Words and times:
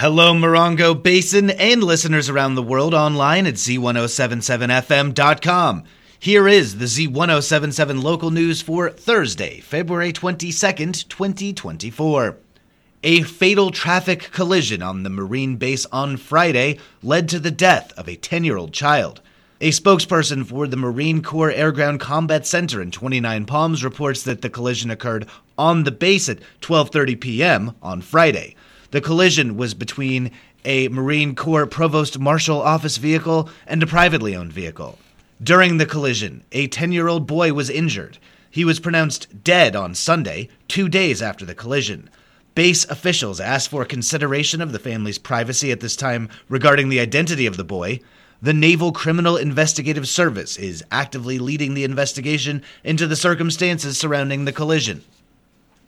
Hello, 0.00 0.32
Morongo 0.32 0.94
Basin 0.94 1.50
and 1.50 1.84
listeners 1.84 2.30
around 2.30 2.54
the 2.54 2.62
world 2.62 2.94
online 2.94 3.46
at 3.46 3.56
Z1077FM.com. 3.56 5.84
Here 6.18 6.48
is 6.48 6.78
the 6.78 6.86
Z1077 6.86 8.02
local 8.02 8.30
news 8.30 8.62
for 8.62 8.88
Thursday, 8.88 9.60
February 9.60 10.14
22nd, 10.14 11.06
2024. 11.06 12.38
A 13.02 13.22
fatal 13.24 13.70
traffic 13.70 14.30
collision 14.32 14.80
on 14.80 15.02
the 15.02 15.10
Marine 15.10 15.56
base 15.56 15.84
on 15.92 16.16
Friday 16.16 16.78
led 17.02 17.28
to 17.28 17.38
the 17.38 17.50
death 17.50 17.92
of 17.98 18.08
a 18.08 18.16
10 18.16 18.42
year 18.42 18.56
old 18.56 18.72
child. 18.72 19.20
A 19.60 19.70
spokesperson 19.70 20.46
for 20.46 20.66
the 20.66 20.78
Marine 20.78 21.22
Corps 21.22 21.52
Air 21.52 21.72
Ground 21.72 22.00
Combat 22.00 22.46
Center 22.46 22.80
in 22.80 22.90
29 22.90 23.44
Palms 23.44 23.84
reports 23.84 24.22
that 24.22 24.40
the 24.40 24.48
collision 24.48 24.90
occurred 24.90 25.26
on 25.58 25.84
the 25.84 25.92
base 25.92 26.30
at 26.30 26.38
12:30 26.62 27.20
p.m. 27.20 27.76
on 27.82 28.00
Friday. 28.00 28.56
The 28.90 29.00
collision 29.00 29.56
was 29.56 29.74
between 29.74 30.32
a 30.64 30.88
Marine 30.88 31.36
Corps 31.36 31.66
Provost 31.66 32.18
Marshal 32.18 32.60
Office 32.60 32.96
vehicle 32.96 33.48
and 33.66 33.82
a 33.82 33.86
privately 33.86 34.34
owned 34.34 34.52
vehicle. 34.52 34.98
During 35.42 35.76
the 35.76 35.86
collision, 35.86 36.42
a 36.50 36.66
10 36.66 36.90
year 36.90 37.06
old 37.06 37.26
boy 37.26 37.52
was 37.52 37.70
injured. 37.70 38.18
He 38.50 38.64
was 38.64 38.80
pronounced 38.80 39.44
dead 39.44 39.76
on 39.76 39.94
Sunday, 39.94 40.48
two 40.66 40.88
days 40.88 41.22
after 41.22 41.44
the 41.44 41.54
collision. 41.54 42.10
Base 42.56 42.84
officials 42.90 43.38
asked 43.38 43.68
for 43.68 43.84
consideration 43.84 44.60
of 44.60 44.72
the 44.72 44.80
family's 44.80 45.18
privacy 45.18 45.70
at 45.70 45.78
this 45.78 45.94
time 45.94 46.28
regarding 46.48 46.88
the 46.88 46.98
identity 46.98 47.46
of 47.46 47.56
the 47.56 47.64
boy. 47.64 48.00
The 48.42 48.52
Naval 48.52 48.90
Criminal 48.90 49.36
Investigative 49.36 50.08
Service 50.08 50.56
is 50.56 50.82
actively 50.90 51.38
leading 51.38 51.74
the 51.74 51.84
investigation 51.84 52.62
into 52.82 53.06
the 53.06 53.14
circumstances 53.14 53.98
surrounding 53.98 54.46
the 54.46 54.52
collision. 54.52 55.04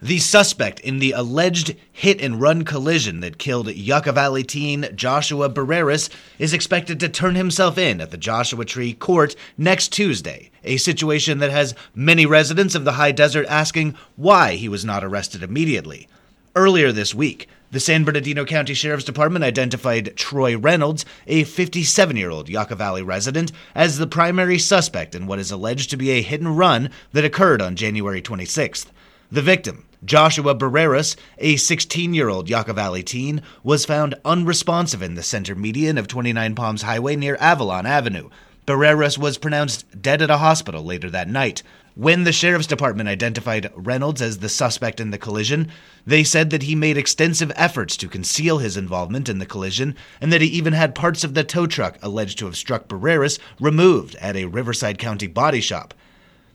The 0.02 0.18
suspect 0.18 0.80
in 0.80 0.98
the 0.98 1.12
alleged 1.12 1.76
hit 1.92 2.20
and 2.20 2.40
run 2.40 2.64
collision 2.64 3.20
that 3.20 3.38
killed 3.38 3.72
Yucca 3.72 4.10
Valley 4.10 4.42
teen 4.42 4.88
Joshua 4.96 5.48
Barreras 5.48 6.10
is 6.40 6.52
expected 6.52 6.98
to 6.98 7.08
turn 7.08 7.36
himself 7.36 7.78
in 7.78 8.00
at 8.00 8.10
the 8.10 8.16
Joshua 8.16 8.64
Tree 8.64 8.94
Court 8.94 9.36
next 9.56 9.92
Tuesday, 9.92 10.50
a 10.64 10.76
situation 10.78 11.38
that 11.38 11.52
has 11.52 11.76
many 11.94 12.26
residents 12.26 12.74
of 12.74 12.84
the 12.84 12.94
high 12.94 13.12
desert 13.12 13.46
asking 13.48 13.94
why 14.16 14.56
he 14.56 14.68
was 14.68 14.84
not 14.84 15.04
arrested 15.04 15.40
immediately. 15.40 16.08
Earlier 16.56 16.90
this 16.90 17.14
week, 17.14 17.48
the 17.70 17.78
San 17.78 18.02
Bernardino 18.02 18.44
County 18.44 18.74
Sheriff's 18.74 19.04
Department 19.04 19.44
identified 19.44 20.16
Troy 20.16 20.58
Reynolds, 20.58 21.04
a 21.28 21.44
57 21.44 22.16
year 22.16 22.30
old 22.30 22.48
Yucca 22.48 22.74
Valley 22.74 23.04
resident, 23.04 23.52
as 23.72 23.98
the 23.98 24.08
primary 24.08 24.58
suspect 24.58 25.14
in 25.14 25.28
what 25.28 25.38
is 25.38 25.52
alleged 25.52 25.90
to 25.90 25.96
be 25.96 26.10
a 26.10 26.22
hit 26.22 26.40
and 26.40 26.58
run 26.58 26.90
that 27.12 27.24
occurred 27.24 27.62
on 27.62 27.76
January 27.76 28.20
26th. 28.20 28.86
The 29.30 29.42
victim, 29.42 29.84
Joshua 30.04 30.52
Barreras, 30.54 31.16
a 31.38 31.54
16 31.54 32.12
year 32.12 32.28
old 32.28 32.50
Yucca 32.50 32.72
Valley 32.72 33.04
teen, 33.04 33.40
was 33.62 33.84
found 33.84 34.16
unresponsive 34.24 35.00
in 35.00 35.14
the 35.14 35.22
center 35.22 35.54
median 35.54 35.96
of 35.96 36.08
29 36.08 36.56
Palms 36.56 36.82
Highway 36.82 37.14
near 37.14 37.36
Avalon 37.38 37.86
Avenue. 37.86 38.28
Barreras 38.66 39.16
was 39.16 39.38
pronounced 39.38 40.02
dead 40.02 40.20
at 40.20 40.30
a 40.30 40.38
hospital 40.38 40.82
later 40.82 41.08
that 41.10 41.28
night. 41.28 41.62
When 41.94 42.24
the 42.24 42.32
sheriff's 42.32 42.66
department 42.66 43.08
identified 43.08 43.70
Reynolds 43.76 44.20
as 44.20 44.38
the 44.38 44.48
suspect 44.48 44.98
in 44.98 45.10
the 45.10 45.18
collision, 45.18 45.70
they 46.04 46.24
said 46.24 46.50
that 46.50 46.64
he 46.64 46.74
made 46.74 46.96
extensive 46.96 47.52
efforts 47.54 47.96
to 47.98 48.08
conceal 48.08 48.58
his 48.58 48.76
involvement 48.76 49.28
in 49.28 49.38
the 49.38 49.46
collision 49.46 49.94
and 50.20 50.32
that 50.32 50.40
he 50.40 50.48
even 50.48 50.72
had 50.72 50.96
parts 50.96 51.22
of 51.22 51.34
the 51.34 51.44
tow 51.44 51.68
truck 51.68 51.98
alleged 52.02 52.38
to 52.38 52.46
have 52.46 52.56
struck 52.56 52.88
Barreras 52.88 53.38
removed 53.60 54.16
at 54.16 54.34
a 54.34 54.46
Riverside 54.46 54.98
County 54.98 55.28
body 55.28 55.60
shop. 55.60 55.94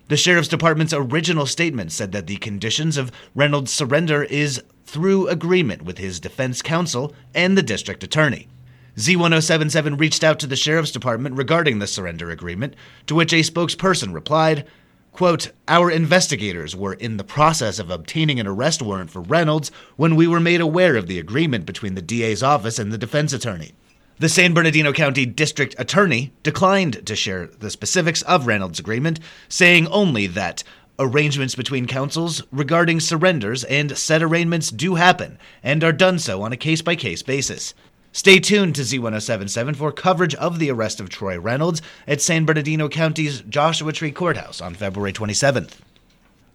The 0.09 0.15
sheriff's 0.15 0.47
department's 0.47 0.93
original 0.93 1.45
statement 1.45 1.91
said 1.91 2.13
that 2.13 2.27
the 2.27 2.37
conditions 2.37 2.95
of 2.95 3.11
Reynolds' 3.35 3.73
surrender 3.73 4.23
is 4.23 4.63
through 4.85 5.27
agreement 5.27 5.81
with 5.81 5.97
his 5.97 6.21
defense 6.21 6.61
counsel 6.61 7.13
and 7.35 7.57
the 7.57 7.63
district 7.63 8.05
attorney. 8.05 8.47
Z1077 8.95 9.99
reached 9.99 10.23
out 10.23 10.39
to 10.39 10.47
the 10.47 10.55
sheriff's 10.55 10.91
department 10.91 11.35
regarding 11.35 11.79
the 11.79 11.87
surrender 11.87 12.31
agreement, 12.31 12.73
to 13.07 13.15
which 13.15 13.33
a 13.33 13.43
spokesperson 13.43 14.13
replied, 14.13 14.65
quote, 15.11 15.51
Our 15.67 15.91
investigators 15.91 16.73
were 16.73 16.93
in 16.93 17.17
the 17.17 17.25
process 17.25 17.77
of 17.77 17.89
obtaining 17.89 18.39
an 18.39 18.47
arrest 18.47 18.81
warrant 18.81 19.11
for 19.11 19.21
Reynolds 19.21 19.71
when 19.97 20.15
we 20.15 20.25
were 20.25 20.39
made 20.39 20.61
aware 20.61 20.95
of 20.95 21.07
the 21.07 21.19
agreement 21.19 21.65
between 21.65 21.95
the 21.95 22.01
DA's 22.01 22.41
office 22.41 22.79
and 22.79 22.93
the 22.93 22.97
defense 22.97 23.33
attorney. 23.33 23.73
The 24.19 24.29
San 24.29 24.55
Bernardino 24.55 24.93
County 24.93 25.27
District 25.27 25.75
Attorney 25.77 26.31
declined 26.41 27.05
to 27.05 27.15
share 27.15 27.45
the 27.45 27.69
specifics 27.69 28.23
of 28.23 28.47
Reynolds' 28.47 28.79
agreement, 28.79 29.19
saying 29.47 29.85
only 29.89 30.25
that 30.25 30.63
arrangements 30.97 31.53
between 31.53 31.85
counsels 31.85 32.41
regarding 32.51 32.99
surrenders 32.99 33.63
and 33.65 33.95
said 33.95 34.23
arraignments 34.23 34.71
do 34.71 34.95
happen 34.95 35.37
and 35.61 35.83
are 35.83 35.91
done 35.91 36.17
so 36.17 36.41
on 36.41 36.51
a 36.51 36.57
case 36.57 36.81
by 36.81 36.95
case 36.95 37.21
basis. 37.21 37.75
Stay 38.11 38.39
tuned 38.39 38.73
to 38.73 38.81
Z1077 38.81 39.75
for 39.75 39.91
coverage 39.91 40.33
of 40.33 40.57
the 40.57 40.71
arrest 40.71 40.99
of 40.99 41.09
Troy 41.09 41.37
Reynolds 41.37 41.83
at 42.07 42.19
San 42.19 42.43
Bernardino 42.43 42.89
County's 42.89 43.41
Joshua 43.41 43.93
Tree 43.93 44.11
Courthouse 44.11 44.61
on 44.61 44.73
February 44.73 45.13
27th. 45.13 45.73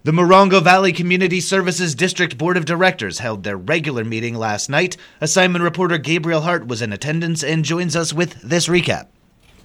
The 0.05 0.11
Morongo 0.11 0.61
Valley 0.61 0.93
Community 0.93 1.41
Services 1.41 1.95
District 1.95 2.37
Board 2.37 2.57
of 2.57 2.65
Directors 2.65 3.21
held 3.21 3.45
their 3.45 3.57
regular 3.57 4.03
meeting 4.03 4.35
last 4.35 4.69
night. 4.69 4.97
Assignment 5.21 5.63
reporter 5.63 5.97
Gabriel 5.97 6.41
Hart 6.41 6.67
was 6.67 6.83
in 6.83 6.93
attendance 6.93 7.45
and 7.45 7.65
joins 7.65 7.95
us 7.95 8.13
with 8.13 8.35
this 8.43 8.67
recap. 8.67 9.07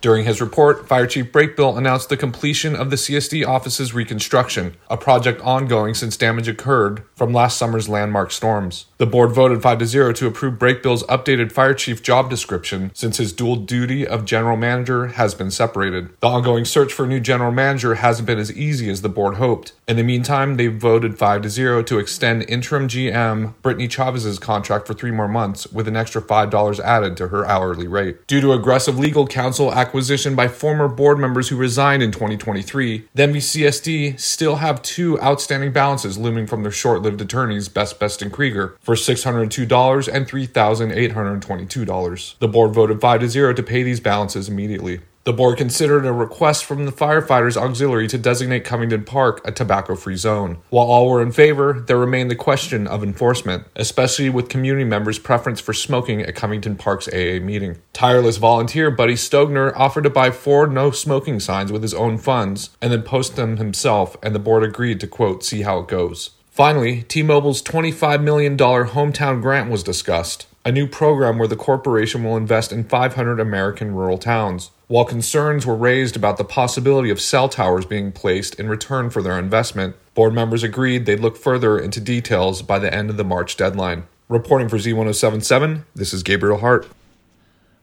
During 0.02 0.26
his 0.26 0.40
report, 0.40 0.88
Fire 0.88 1.08
Chief 1.08 1.32
Brakebill 1.32 1.78
announced 1.78 2.10
the 2.10 2.18
completion 2.18 2.76
of 2.76 2.90
the 2.90 2.96
CSD 2.96 3.48
office's 3.48 3.94
reconstruction, 3.94 4.76
a 4.90 4.98
project 4.98 5.42
ongoing 5.42 5.94
since 5.94 6.16
damage 6.16 6.48
occurred 6.48 7.04
from 7.16 7.34
last 7.34 7.58
summer's 7.58 7.90
landmark 7.90 8.32
storms. 8.32 8.86
The 8.98 9.08
board 9.08 9.32
voted 9.32 9.62
5 9.62 9.80
to 9.80 9.86
0 9.86 10.14
to 10.14 10.28
approve 10.28 10.60
Brakebill's 10.60 11.04
updated 11.04 11.52
fire 11.52 11.74
chief 11.74 12.04
job 12.04 12.30
description 12.30 12.92
since 12.94 13.18
his 13.18 13.34
dual 13.34 13.56
duty 13.56 14.06
of 14.06 14.26
general 14.26 14.58
manager 14.58 15.08
has 15.08 15.34
been 15.34 15.52
separated. 15.52 16.10
The 16.20 16.28
ongoing 16.28 16.66
search 16.66 16.94
for 16.94 17.06
a 17.06 17.08
new 17.08 17.20
general 17.20 17.52
manager 17.52 17.96
hasn't 17.96 18.28
been 18.28 18.40
as 18.40 18.56
easy 18.56 18.90
as 18.90 19.02
the 19.02 19.10
board 19.10 19.36
hoped. 19.36 19.74
In 19.88 19.98
the 19.98 20.04
meantime, 20.04 20.58
they 20.58 20.68
voted 20.68 21.18
5 21.18 21.42
to 21.42 21.50
0 21.50 21.84
to 21.84 22.00
extend 22.00 22.50
interim 22.50 22.88
GM 22.88 23.54
Brittany 23.62 23.88
Chavez's 23.88 24.40
contract 24.40 24.86
for 24.86 24.94
3 24.94 25.12
more 25.12 25.28
months 25.28 25.68
with 25.72 25.88
an 25.88 25.96
extra 25.96 26.22
$5 26.22 26.80
added 26.80 27.18
to 27.18 27.30
her 27.30 27.46
hourly 27.46 27.88
rate. 27.88 28.26
Due 28.28 28.42
to 28.42 28.54
aggressive 28.54 29.00
legal 29.00 29.26
counsel 29.28 29.74
acquisition 29.88 30.36
by 30.36 30.50
former 30.50 30.90
board 30.90 31.18
members 31.18 31.48
who 31.48 31.56
resigned 31.56 32.04
in 32.04 32.12
2023, 32.12 33.08
the 33.14 33.24
MVCSD 33.24 34.20
still 34.20 34.58
have 34.58 34.82
two 34.82 35.18
outstanding 35.22 35.72
balances 35.72 36.18
looming 36.18 36.46
from 36.46 36.64
their 36.64 36.74
short-lived 36.74 37.22
attorneys 37.22 37.70
Best 37.70 37.98
Best 37.98 38.22
and 38.22 38.34
Krieger 38.34 38.76
for 38.82 38.96
$602 38.96 40.14
and 40.14 40.28
$3,822. 40.28 42.40
The 42.40 42.48
board 42.50 42.74
voted 42.74 43.00
5 43.00 43.22
to 43.22 43.30
0 43.30 43.54
to 43.54 43.64
pay 43.64 43.82
these 43.82 44.02
balances 44.02 44.50
immediately. 44.50 45.00
The 45.28 45.34
board 45.34 45.58
considered 45.58 46.06
a 46.06 46.14
request 46.14 46.64
from 46.64 46.86
the 46.86 46.92
Firefighters 46.94 47.58
Auxiliary 47.58 48.08
to 48.08 48.18
designate 48.18 48.64
Covington 48.64 49.04
Park 49.04 49.42
a 49.44 49.52
tobacco 49.52 49.98
free 49.98 50.16
zone. 50.16 50.60
While 50.70 50.88
all 50.88 51.10
were 51.10 51.22
in 51.22 51.34
favor, 51.34 51.84
there 51.86 51.98
remained 51.98 52.32
the 52.32 52.36
question 52.36 52.88
of 52.88 53.04
enforcement, 53.04 53.66
especially 53.76 54.30
with 54.30 54.48
community 54.48 54.86
members' 54.86 55.20
preference 55.20 55.60
for 55.60 55.74
smoking 55.74 56.22
at 56.22 56.36
Covington 56.36 56.78
Park's 56.78 57.10
AA 57.10 57.44
meeting. 57.44 57.78
Tireless 57.92 58.38
volunteer 58.38 58.90
Buddy 58.90 59.16
Stogner 59.16 59.74
offered 59.76 60.06
to 60.06 60.10
buy 60.10 60.32
four 60.32 60.66
no 60.66 60.92
smoking 60.92 61.42
signs 61.42 61.74
with 61.74 61.82
his 61.82 61.94
own 61.94 62.18
funds 62.18 62.70
and 62.82 62.94
then 62.94 63.04
post 63.04 63.36
them 63.36 63.58
himself, 63.58 64.16
and 64.24 64.34
the 64.34 64.40
board 64.40 64.64
agreed 64.64 65.02
to 65.02 65.08
quote, 65.08 65.44
see 65.44 65.64
how 65.64 65.80
it 65.80 65.90
goes. 65.90 66.30
Finally, 66.50 67.04
T 67.04 67.22
Mobile's 67.22 67.62
$25 67.62 68.24
million 68.24 68.58
hometown 68.58 69.42
grant 69.42 69.70
was 69.70 69.84
discussed, 69.84 70.48
a 70.64 70.72
new 70.72 70.88
program 70.88 71.38
where 71.38 71.50
the 71.50 71.58
corporation 71.58 72.24
will 72.24 72.38
invest 72.38 72.72
in 72.72 72.86
500 72.86 73.42
American 73.42 73.94
rural 73.94 74.18
towns. 74.18 74.72
While 74.90 75.04
concerns 75.04 75.66
were 75.66 75.76
raised 75.76 76.16
about 76.16 76.38
the 76.38 76.46
possibility 76.46 77.10
of 77.10 77.20
cell 77.20 77.50
towers 77.50 77.86
being 77.86 78.14
placed 78.14 78.56
in 78.56 78.70
return 78.70 79.10
for 79.10 79.22
their 79.22 79.38
investment, 79.38 79.98
board 80.14 80.34
members 80.34 80.64
agreed 80.64 81.06
they'd 81.06 81.20
look 81.20 81.36
further 81.36 81.78
into 81.78 82.00
details 82.00 82.62
by 82.62 82.80
the 82.80 82.94
end 82.94 83.10
of 83.10 83.18
the 83.18 83.26
March 83.26 83.58
deadline. 83.58 84.08
Reporting 84.30 84.70
for 84.70 84.78
Z1077, 84.78 85.84
this 85.94 86.14
is 86.14 86.24
Gabriel 86.24 86.60
Hart. 86.60 86.88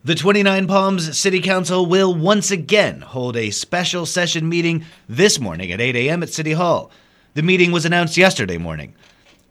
The 0.03 0.15
29 0.15 0.67
Palms 0.67 1.19
City 1.19 1.43
Council 1.43 1.85
will 1.85 2.15
once 2.15 2.51
again 2.51 3.03
hold 3.03 3.37
a 3.37 3.51
special 3.51 4.07
session 4.07 4.49
meeting 4.49 4.87
this 5.07 5.39
morning 5.39 5.73
at 5.73 5.83
8 5.83 5.95
a.m. 5.97 6.23
at 6.23 6.31
City 6.31 6.53
Hall. 6.53 6.91
The 7.35 7.43
meeting 7.43 7.71
was 7.71 7.85
announced 7.85 8.17
yesterday 8.17 8.57
morning. 8.57 8.95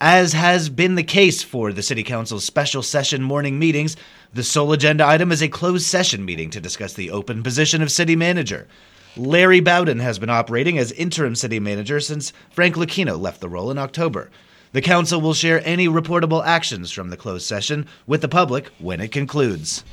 As 0.05 0.33
has 0.33 0.67
been 0.67 0.95
the 0.95 1.03
case 1.03 1.43
for 1.43 1.71
the 1.71 1.81
City 1.81 2.03
Council's 2.03 2.43
special 2.43 2.83
session 2.83 3.23
morning 3.23 3.57
meetings, 3.57 3.95
the 4.33 4.43
sole 4.43 4.73
agenda 4.73 5.07
item 5.07 5.31
is 5.31 5.41
a 5.41 5.47
closed 5.47 5.85
session 5.85 6.25
meeting 6.25 6.49
to 6.49 6.59
discuss 6.59 6.91
the 6.91 7.09
open 7.09 7.41
position 7.41 7.81
of 7.81 7.89
City 7.89 8.17
Manager. 8.17 8.67
Larry 9.15 9.61
Bowden 9.61 9.99
has 9.99 10.19
been 10.19 10.29
operating 10.29 10.77
as 10.77 10.91
interim 10.91 11.35
City 11.35 11.57
Manager 11.57 12.01
since 12.01 12.33
Frank 12.51 12.75
Luckino 12.75 13.17
left 13.17 13.39
the 13.39 13.47
role 13.47 13.71
in 13.71 13.77
October. 13.77 14.29
The 14.73 14.81
Council 14.81 15.21
will 15.21 15.33
share 15.33 15.65
any 15.65 15.87
reportable 15.87 16.45
actions 16.45 16.91
from 16.91 17.09
the 17.09 17.15
closed 17.15 17.45
session 17.45 17.87
with 18.05 18.19
the 18.19 18.27
public 18.27 18.71
when 18.79 18.99
it 18.99 19.13
concludes. 19.13 19.85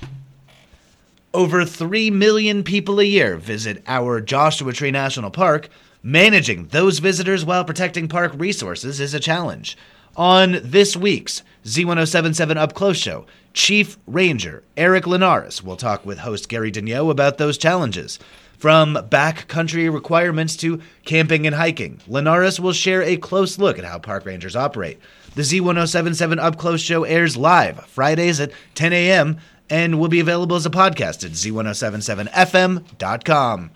Over 1.32 1.64
3 1.64 2.10
million 2.10 2.64
people 2.64 2.98
a 2.98 3.04
year 3.04 3.36
visit 3.36 3.84
our 3.86 4.20
Joshua 4.20 4.72
Tree 4.72 4.90
National 4.90 5.30
Park. 5.30 5.68
Managing 6.02 6.66
those 6.68 6.98
visitors 6.98 7.44
while 7.44 7.64
protecting 7.64 8.08
park 8.08 8.32
resources 8.34 8.98
is 8.98 9.14
a 9.14 9.20
challenge. 9.20 9.76
On 10.16 10.58
this 10.62 10.96
week's 10.96 11.42
Z1077 11.64 12.56
Up 12.56 12.74
Close 12.74 12.96
show, 12.96 13.26
Chief 13.52 13.98
Ranger 14.06 14.62
Eric 14.76 15.06
Linares 15.06 15.62
will 15.62 15.76
talk 15.76 16.04
with 16.06 16.18
host 16.18 16.48
Gary 16.48 16.72
Daigneault 16.72 17.10
about 17.10 17.38
those 17.38 17.58
challenges. 17.58 18.18
From 18.58 18.94
backcountry 18.94 19.92
requirements 19.92 20.56
to 20.58 20.80
camping 21.04 21.46
and 21.46 21.56
hiking, 21.56 22.00
Linares 22.06 22.60
will 22.60 22.74
share 22.74 23.02
a 23.02 23.16
close 23.16 23.58
look 23.58 23.78
at 23.78 23.86
how 23.86 23.98
park 23.98 24.26
rangers 24.26 24.54
operate. 24.54 24.98
The 25.34 25.40
Z1077 25.42 26.38
Up 26.38 26.58
Close 26.58 26.82
show 26.82 27.04
airs 27.04 27.38
live 27.38 27.86
Fridays 27.86 28.38
at 28.40 28.52
10 28.74 28.92
a.m. 28.92 29.38
and 29.70 29.98
will 29.98 30.08
be 30.08 30.20
available 30.20 30.56
as 30.56 30.66
a 30.66 30.70
podcast 30.70 31.24
at 31.24 31.30
z1077fm.com. 31.30 33.70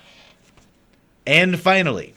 And 1.27 1.59
finally, 1.59 2.15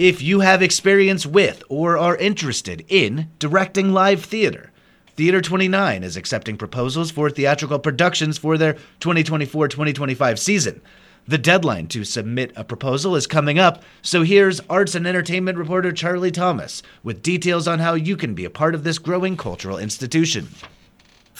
if 0.00 0.22
you 0.22 0.40
have 0.40 0.62
experience 0.62 1.26
with 1.26 1.62
or 1.68 1.98
are 1.98 2.16
interested 2.16 2.82
in 2.88 3.28
directing 3.38 3.92
live 3.92 4.24
theater, 4.24 4.72
Theater 5.14 5.42
29 5.42 6.02
is 6.02 6.16
accepting 6.16 6.56
proposals 6.56 7.10
for 7.10 7.28
theatrical 7.28 7.78
productions 7.78 8.38
for 8.38 8.56
their 8.56 8.72
2024 9.00 9.68
2025 9.68 10.38
season. 10.38 10.80
The 11.28 11.36
deadline 11.36 11.86
to 11.88 12.04
submit 12.04 12.54
a 12.56 12.64
proposal 12.64 13.14
is 13.14 13.26
coming 13.26 13.58
up, 13.58 13.82
so 14.00 14.22
here's 14.22 14.60
arts 14.70 14.94
and 14.94 15.06
entertainment 15.06 15.58
reporter 15.58 15.92
Charlie 15.92 16.30
Thomas 16.30 16.82
with 17.02 17.22
details 17.22 17.68
on 17.68 17.80
how 17.80 17.92
you 17.92 18.16
can 18.16 18.32
be 18.32 18.46
a 18.46 18.50
part 18.50 18.74
of 18.74 18.84
this 18.84 18.98
growing 18.98 19.36
cultural 19.36 19.76
institution. 19.76 20.48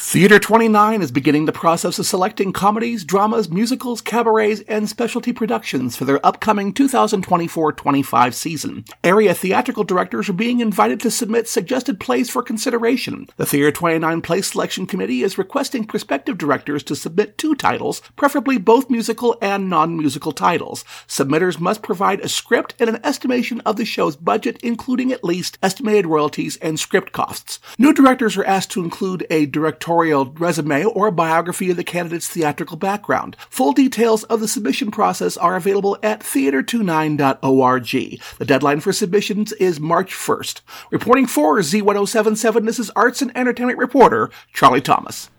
Theater 0.02 0.38
29 0.38 1.02
is 1.02 1.12
beginning 1.12 1.44
the 1.44 1.52
process 1.52 1.98
of 1.98 2.06
selecting 2.06 2.54
comedies, 2.54 3.04
dramas, 3.04 3.50
musicals, 3.50 4.00
cabarets, 4.00 4.62
and 4.66 4.88
specialty 4.88 5.30
productions 5.30 5.94
for 5.94 6.06
their 6.06 6.24
upcoming 6.26 6.72
2024-25 6.72 8.32
season. 8.34 8.84
Area 9.04 9.34
theatrical 9.34 9.84
directors 9.84 10.30
are 10.30 10.32
being 10.32 10.60
invited 10.60 11.00
to 11.00 11.10
submit 11.10 11.48
suggested 11.48 12.00
plays 12.00 12.30
for 12.30 12.42
consideration. 12.42 13.28
The 13.36 13.44
Theater 13.44 13.70
29 13.70 14.22
Play 14.22 14.40
Selection 14.40 14.86
Committee 14.86 15.22
is 15.22 15.36
requesting 15.36 15.84
prospective 15.84 16.38
directors 16.38 16.82
to 16.84 16.96
submit 16.96 17.36
two 17.36 17.54
titles, 17.54 18.00
preferably 18.16 18.56
both 18.56 18.90
musical 18.90 19.36
and 19.42 19.68
non-musical 19.68 20.32
titles. 20.32 20.82
Submitters 21.06 21.60
must 21.60 21.82
provide 21.82 22.20
a 22.20 22.28
script 22.28 22.74
and 22.80 22.88
an 22.88 23.00
estimation 23.04 23.60
of 23.60 23.76
the 23.76 23.84
show's 23.84 24.16
budget, 24.16 24.58
including 24.62 25.12
at 25.12 25.22
least 25.22 25.58
estimated 25.62 26.06
royalties 26.06 26.56
and 26.56 26.80
script 26.80 27.12
costs. 27.12 27.60
New 27.78 27.92
directors 27.92 28.38
are 28.38 28.44
asked 28.44 28.70
to 28.70 28.82
include 28.82 29.26
a 29.28 29.44
directorial 29.44 29.89
resume 29.96 30.84
or 30.84 31.08
a 31.08 31.12
biography 31.12 31.70
of 31.70 31.76
the 31.76 31.84
candidate's 31.84 32.28
theatrical 32.28 32.76
background. 32.76 33.36
Full 33.50 33.72
details 33.72 34.24
of 34.24 34.40
the 34.40 34.48
submission 34.48 34.90
process 34.90 35.36
are 35.36 35.56
available 35.56 35.98
at 36.02 36.20
theater29.org. 36.20 38.20
The 38.38 38.44
deadline 38.44 38.80
for 38.80 38.92
submissions 38.92 39.52
is 39.52 39.80
March 39.80 40.12
1st. 40.12 40.60
Reporting 40.90 41.26
for 41.26 41.58
Z1077, 41.58 42.66
this 42.66 42.78
is 42.78 42.90
arts 42.90 43.22
and 43.22 43.36
entertainment 43.36 43.78
reporter 43.78 44.30
Charlie 44.52 44.80
Thomas. 44.80 45.30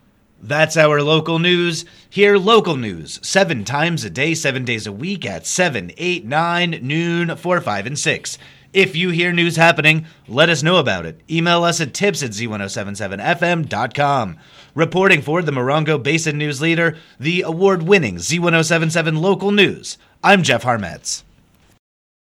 That's 0.43 0.75
our 0.75 1.03
local 1.03 1.37
news. 1.37 1.85
Hear 2.09 2.39
local 2.39 2.75
news 2.75 3.19
seven 3.21 3.63
times 3.63 4.03
a 4.03 4.09
day, 4.09 4.33
seven 4.33 4.65
days 4.65 4.87
a 4.87 4.91
week 4.91 5.23
at 5.23 5.45
7, 5.45 5.91
8, 5.95 6.25
9, 6.25 6.79
noon, 6.81 7.35
4, 7.35 7.61
5, 7.61 7.85
and 7.85 7.99
6. 7.99 8.37
If 8.73 8.95
you 8.95 9.09
hear 9.09 9.33
news 9.33 9.57
happening, 9.57 10.05
let 10.29 10.49
us 10.49 10.63
know 10.63 10.77
about 10.77 11.05
it. 11.05 11.19
Email 11.29 11.65
us 11.65 11.81
at 11.81 11.93
tips 11.93 12.23
at 12.23 12.31
z1077fm.com. 12.31 14.37
Reporting 14.73 15.21
for 15.21 15.41
the 15.41 15.51
Morongo 15.51 16.01
Basin 16.01 16.37
News 16.37 16.61
Leader, 16.61 16.95
the 17.19 17.41
award 17.41 17.83
winning 17.83 18.15
Z1077 18.15 19.19
Local 19.19 19.51
News, 19.51 19.97
I'm 20.23 20.43
Jeff 20.43 20.63
Harmetz. 20.63 21.23